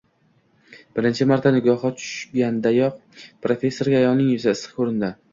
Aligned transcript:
Birinchi 0.99 1.25
marta 1.31 1.49
nigohi 1.57 1.91
tushgandayoq 1.99 3.21
professorga 3.47 3.99
ayolning 3.99 4.33
yuzi 4.33 4.51
issiq 4.53 4.73
ko`rindi 4.79 5.11